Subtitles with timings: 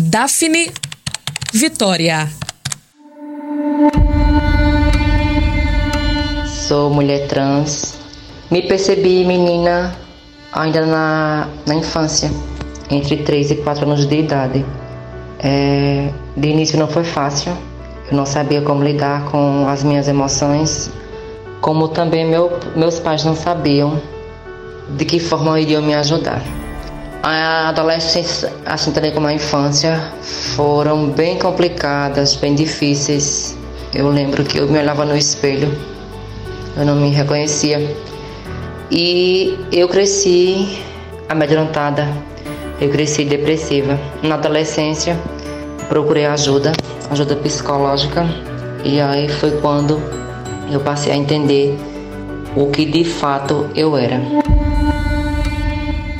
[0.00, 0.70] Daphne
[1.52, 2.28] Vitória.
[6.46, 7.98] Sou mulher trans.
[8.48, 9.92] Me percebi menina
[10.52, 12.30] ainda na, na infância,
[12.88, 14.64] entre 3 e 4 anos de idade.
[15.40, 17.52] É, de início não foi fácil,
[18.08, 20.92] eu não sabia como lidar com as minhas emoções,
[21.60, 24.00] como também meu, meus pais não sabiam
[24.96, 26.40] de que forma iriam me ajudar.
[27.22, 30.00] A adolescência, assim também como a infância,
[30.54, 33.56] foram bem complicadas, bem difíceis.
[33.92, 35.76] Eu lembro que eu me olhava no espelho,
[36.76, 37.96] eu não me reconhecia.
[38.90, 40.78] E eu cresci
[41.28, 42.08] amedrontada,
[42.80, 43.98] eu cresci depressiva.
[44.22, 45.18] Na adolescência,
[45.88, 46.72] procurei ajuda,
[47.10, 48.24] ajuda psicológica,
[48.84, 50.00] e aí foi quando
[50.70, 51.76] eu passei a entender
[52.54, 54.20] o que de fato eu era.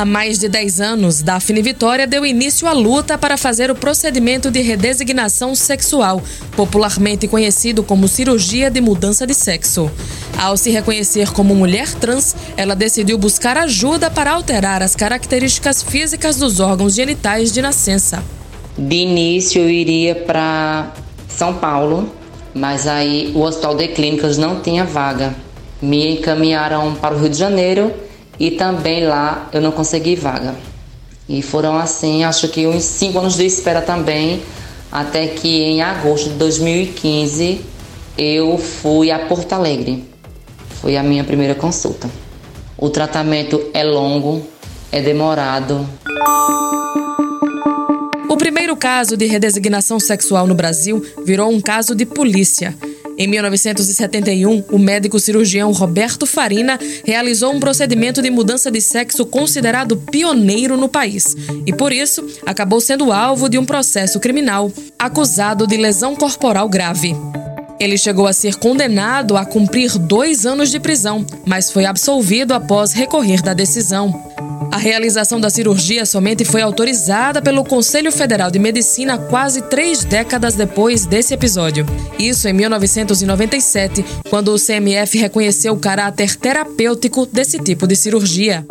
[0.00, 4.50] Há mais de 10 anos, Daphne Vitória deu início à luta para fazer o procedimento
[4.50, 6.22] de redesignação sexual,
[6.56, 9.90] popularmente conhecido como cirurgia de mudança de sexo.
[10.38, 16.36] Ao se reconhecer como mulher trans, ela decidiu buscar ajuda para alterar as características físicas
[16.36, 18.24] dos órgãos genitais de nascença.
[18.78, 20.94] De início, eu iria para
[21.28, 22.10] São Paulo,
[22.54, 25.34] mas aí o Hospital de Clínicas não tinha vaga.
[25.82, 27.92] Me encaminharam para o Rio de Janeiro
[28.40, 30.54] e também lá eu não consegui vaga.
[31.28, 34.42] E foram assim, acho que uns cinco anos de espera também,
[34.90, 37.60] até que em agosto de 2015
[38.16, 40.04] eu fui a Porto Alegre.
[40.80, 42.10] Foi a minha primeira consulta.
[42.78, 44.44] O tratamento é longo,
[44.90, 45.86] é demorado.
[48.26, 52.74] O primeiro caso de redesignação sexual no Brasil virou um caso de polícia.
[53.20, 59.94] Em 1971, o médico cirurgião Roberto Farina realizou um procedimento de mudança de sexo considerado
[59.94, 65.76] pioneiro no país e, por isso, acabou sendo alvo de um processo criminal, acusado de
[65.76, 67.14] lesão corporal grave.
[67.78, 72.94] Ele chegou a ser condenado a cumprir dois anos de prisão, mas foi absolvido após
[72.94, 74.18] recorrer da decisão.
[74.72, 80.54] A realização da cirurgia somente foi autorizada pelo Conselho Federal de Medicina quase três décadas
[80.54, 81.84] depois desse episódio.
[82.18, 88.64] Isso em 1997, quando o CMF reconheceu o caráter terapêutico desse tipo de cirurgia.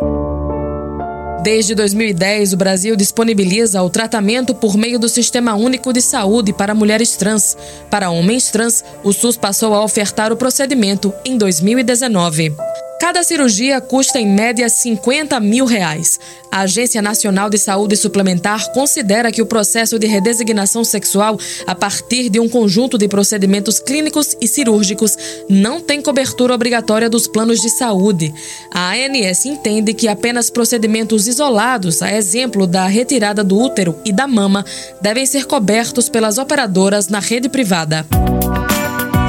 [1.42, 6.74] Desde 2010, o Brasil disponibiliza o tratamento por meio do Sistema Único de Saúde para
[6.74, 7.56] mulheres trans.
[7.90, 12.54] Para homens trans, o SUS passou a ofertar o procedimento em 2019.
[13.00, 16.20] Cada cirurgia custa em média 50 mil reais.
[16.52, 22.28] A Agência Nacional de Saúde Suplementar considera que o processo de redesignação sexual, a partir
[22.28, 25.16] de um conjunto de procedimentos clínicos e cirúrgicos,
[25.48, 28.34] não tem cobertura obrigatória dos planos de saúde.
[28.70, 34.28] A ANS entende que apenas procedimentos isolados, a exemplo da retirada do útero e da
[34.28, 34.62] mama,
[35.00, 38.06] devem ser cobertos pelas operadoras na rede privada.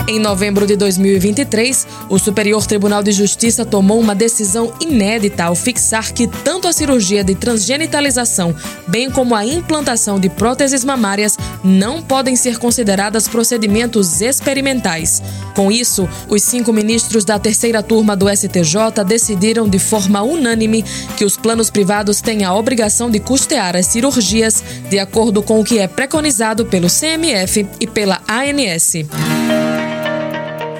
[0.07, 6.12] Em novembro de 2023, o Superior Tribunal de Justiça tomou uma decisão inédita ao fixar
[6.12, 8.53] que tanto a cirurgia de transgenitalização,
[8.88, 15.22] bem como a implantação de próteses mamárias, não podem ser consideradas procedimentos experimentais.
[15.56, 20.83] Com isso, os cinco ministros da terceira turma do STJ decidiram de forma unânime
[21.16, 25.63] que os planos privados têm a obrigação de custear as cirurgias de acordo com o
[25.63, 29.41] que é preconizado pelo CMF e pela ANS.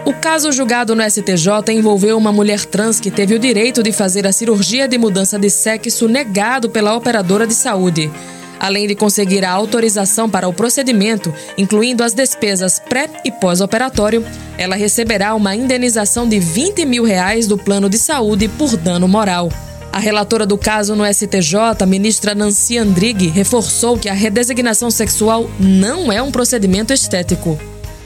[0.03, 4.25] O caso julgado no STJ envolveu uma mulher trans que teve o direito de fazer
[4.25, 8.12] a cirurgia de mudança de sexo negado pela operadora de saúde.
[8.59, 14.25] Além de conseguir a autorização para o procedimento, incluindo as despesas pré e pós-operatório,
[14.57, 19.50] ela receberá uma indenização de 20 mil reais do plano de saúde por dano moral.
[19.94, 26.12] A relatora do caso no STJ, ministra Nancy Andrighi, reforçou que a redesignação sexual não
[26.12, 27.59] é um procedimento estético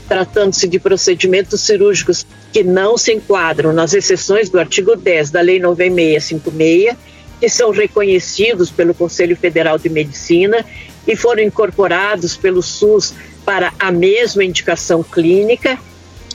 [0.08, 5.60] tratando-se de procedimentos cirúrgicos que não se enquadram nas exceções do artigo 10 da Lei
[5.60, 6.96] 9656,
[7.40, 10.66] que são reconhecidos pelo Conselho Federal de Medicina
[11.08, 13.14] e foram incorporados pelo SUS
[13.44, 15.78] para a mesma indicação clínica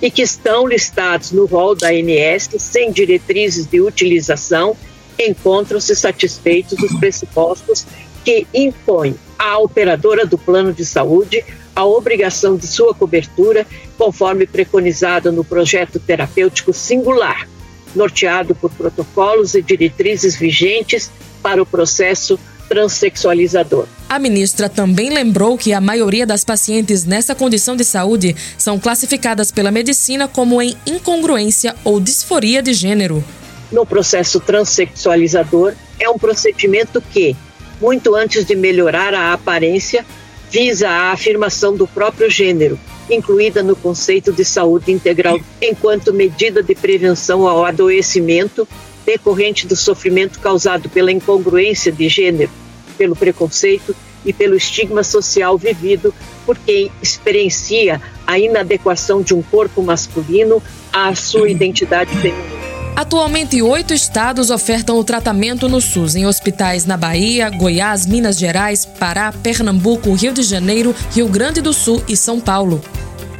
[0.01, 4.77] e que estão listados no rol da ANS sem diretrizes de utilização,
[5.19, 7.87] encontram-se satisfeitos os pressupostos
[8.25, 11.45] que impõem à operadora do plano de saúde
[11.81, 13.67] a obrigação de sua cobertura,
[13.97, 17.49] conforme preconizado no projeto terapêutico singular,
[17.95, 21.11] norteado por protocolos e diretrizes vigentes
[21.43, 22.39] para o processo
[22.69, 23.87] transexualizador.
[24.11, 29.51] A ministra também lembrou que a maioria das pacientes nessa condição de saúde são classificadas
[29.51, 33.25] pela medicina como em incongruência ou disforia de gênero.
[33.73, 37.35] No processo transexualizador, é um procedimento que,
[37.81, 40.05] muito antes de melhorar a aparência,
[40.51, 46.75] visa a afirmação do próprio gênero, incluída no conceito de saúde integral, enquanto medida de
[46.75, 48.67] prevenção ao adoecimento
[49.07, 52.51] decorrente do sofrimento causado pela incongruência de gênero,
[52.99, 53.95] pelo preconceito
[54.25, 56.13] e pelo estigma social vivido
[56.45, 60.63] por quem experiencia a inadequação de um corpo masculino
[60.93, 62.60] à sua identidade feminina.
[63.01, 68.85] Atualmente, oito estados ofertam o tratamento no SUS em hospitais na Bahia, Goiás, Minas Gerais,
[68.85, 72.79] Pará, Pernambuco, Rio de Janeiro, Rio Grande do Sul e São Paulo.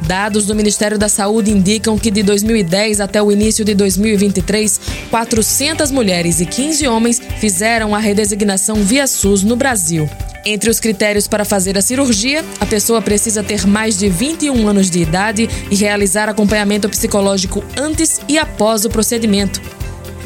[0.01, 4.81] Dados do Ministério da Saúde indicam que de 2010 até o início de 2023,
[5.11, 10.09] 400 mulheres e 15 homens fizeram a redesignação via SUS no Brasil.
[10.43, 14.89] Entre os critérios para fazer a cirurgia, a pessoa precisa ter mais de 21 anos
[14.89, 19.61] de idade e realizar acompanhamento psicológico antes e após o procedimento.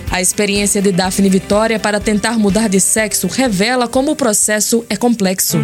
[0.09, 4.95] A experiência de Daphne Vitória para tentar mudar de sexo revela como o processo é
[4.95, 5.57] complexo.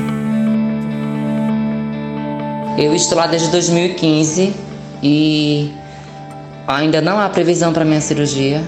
[2.78, 4.54] Eu estou lá desde 2015
[5.02, 5.72] e
[6.68, 8.62] ainda não há previsão para minha cirurgia.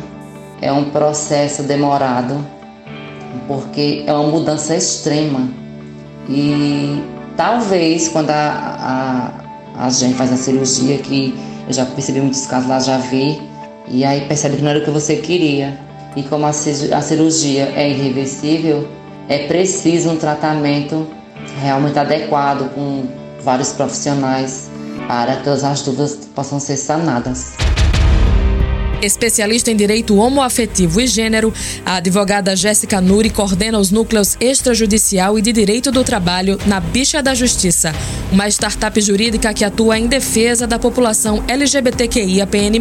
[0.61, 2.45] É um processo demorado,
[3.49, 5.62] porque é uma mudança extrema.
[6.29, 7.03] E
[7.35, 9.31] talvez quando a,
[9.77, 11.33] a, a gente faz a cirurgia, que
[11.67, 13.41] eu já percebi muitos casos lá, já vi,
[13.87, 15.77] e aí percebe que não era o que você queria.
[16.15, 18.87] E como a, a cirurgia é irreversível,
[19.27, 21.07] é preciso um tratamento
[21.61, 23.05] realmente adequado, com
[23.41, 24.69] vários profissionais
[25.07, 27.62] para que as dúvidas possam ser sanadas.
[29.03, 31.53] Especialista em direito homoafetivo e gênero,
[31.85, 37.21] a advogada Jéssica Nuri coordena os núcleos extrajudicial e de direito do trabalho na Bicha
[37.21, 37.93] da Justiça,
[38.31, 42.79] uma startup jurídica que atua em defesa da população LGBTQIAPN+.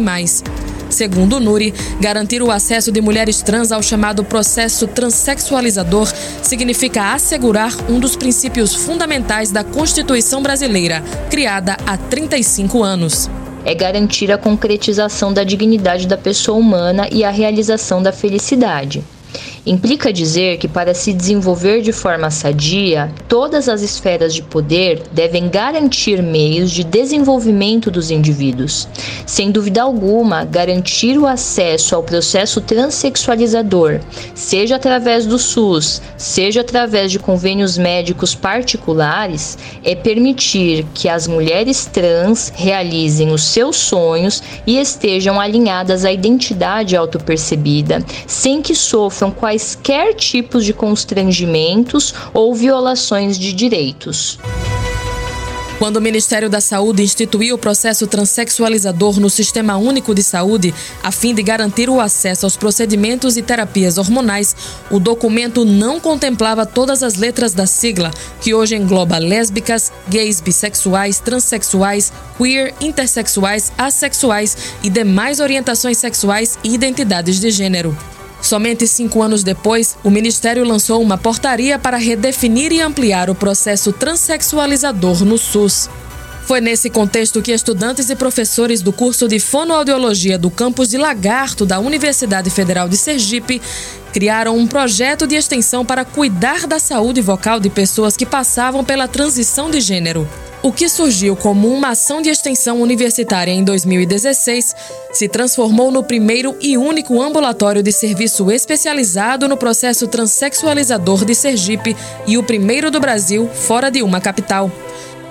[0.89, 6.09] Segundo Nuri, garantir o acesso de mulheres trans ao chamado processo transexualizador
[6.41, 13.29] significa assegurar um dos princípios fundamentais da Constituição brasileira, criada há 35 anos
[13.65, 19.03] é garantir a concretização da dignidade da pessoa humana e a realização da felicidade.
[19.65, 25.47] Implica dizer que, para se desenvolver de forma sadia, todas as esferas de poder devem
[25.47, 28.89] garantir meios de desenvolvimento dos indivíduos.
[29.25, 34.01] Sem dúvida alguma, garantir o acesso ao processo transexualizador,
[34.35, 41.85] seja através do SUS, seja através de convênios médicos particulares, é permitir que as mulheres
[41.85, 49.52] trans realizem os seus sonhos e estejam alinhadas à identidade autopercebida, sem que sofram quaisquer
[49.53, 54.39] quaisquer tipos de constrangimentos ou violações de direitos.
[55.77, 60.73] Quando o Ministério da Saúde instituiu o processo transexualizador no Sistema Único de Saúde,
[61.03, 64.55] a fim de garantir o acesso aos procedimentos e terapias hormonais,
[64.89, 68.09] o documento não contemplava todas as letras da sigla,
[68.41, 76.73] que hoje engloba lésbicas, gays, bissexuais, transexuais, queer, intersexuais, assexuais e demais orientações sexuais e
[76.73, 77.95] identidades de gênero.
[78.43, 83.93] Somente cinco anos depois, o Ministério lançou uma portaria para redefinir e ampliar o processo
[83.93, 85.89] transexualizador no SUS.
[86.45, 91.65] Foi nesse contexto que estudantes e professores do curso de Fonoaudiologia do campus de Lagarto
[91.65, 93.61] da Universidade Federal de Sergipe
[94.11, 99.07] criaram um projeto de extensão para cuidar da saúde vocal de pessoas que passavam pela
[99.07, 100.27] transição de gênero.
[100.61, 104.75] O que surgiu como uma ação de extensão universitária em 2016
[105.11, 111.95] se transformou no primeiro e único ambulatório de serviço especializado no processo transexualizador de Sergipe
[112.27, 114.71] e o primeiro do Brasil fora de uma capital.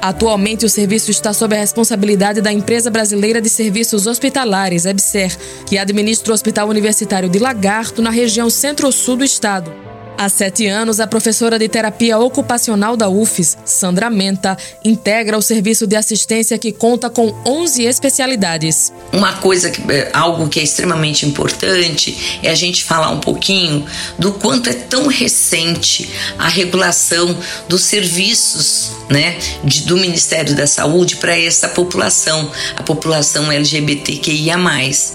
[0.02, 5.78] Atualmente, o serviço está sob a responsabilidade da Empresa Brasileira de Serviços Hospitalares, EBSER, que
[5.78, 9.91] administra o Hospital Universitário de Lagarto, na região centro-sul do estado.
[10.22, 15.84] Há sete anos, a professora de terapia ocupacional da UFES, Sandra Menta, integra o serviço
[15.84, 18.92] de assistência que conta com 11 especialidades.
[19.12, 23.84] Uma coisa, que, é, algo que é extremamente importante é a gente falar um pouquinho
[24.16, 27.36] do quanto é tão recente a regulação
[27.68, 34.52] dos serviços né, de, do Ministério da Saúde para essa população, a população LGBTQIA.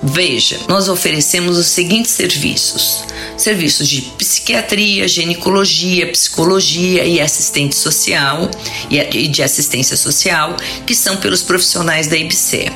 [0.04, 3.06] Veja, nós oferecemos os seguintes serviços:
[3.38, 8.50] serviços de psiquiatria ginecologia, psicologia e assistente social
[8.90, 12.72] e de assistência social, que são pelos profissionais da IBCE.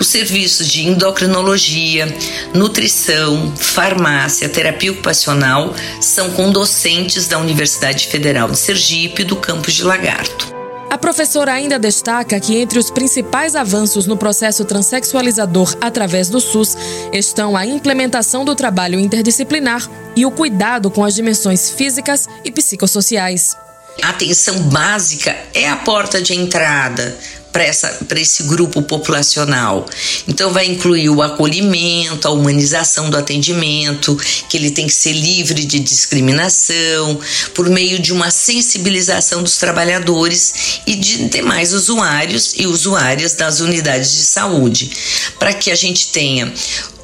[0.00, 2.12] Os serviços de endocrinologia,
[2.52, 9.84] nutrição, farmácia, terapia ocupacional são com docentes da Universidade Federal de Sergipe do campus de
[9.84, 10.61] Lagarto.
[10.92, 16.76] A professora ainda destaca que entre os principais avanços no processo transexualizador através do SUS
[17.14, 23.56] estão a implementação do trabalho interdisciplinar e o cuidado com as dimensões físicas e psicossociais.
[24.02, 27.16] A atenção básica é a porta de entrada
[27.52, 29.86] para esse grupo populacional.
[30.26, 34.18] Então, vai incluir o acolhimento, a humanização do atendimento,
[34.48, 37.20] que ele tem que ser livre de discriminação,
[37.54, 44.14] por meio de uma sensibilização dos trabalhadores e de demais usuários e usuárias das unidades
[44.14, 44.90] de saúde,
[45.38, 46.52] para que a gente tenha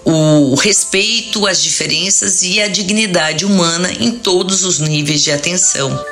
[0.05, 6.03] o respeito, as diferenças e a dignidade humana em todos os níveis de atenção.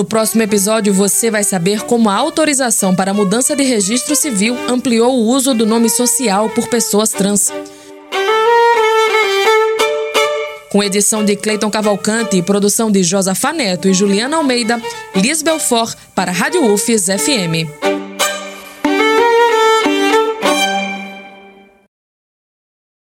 [0.00, 4.56] No próximo episódio, você vai saber como a autorização para a mudança de registro civil
[4.66, 7.52] ampliou o uso do nome social por pessoas trans.
[10.70, 14.80] Com edição de Cleiton Cavalcante e produção de Josafa Neto e Juliana Almeida,
[15.14, 17.99] Liz Belfort para Rádio UFES FM.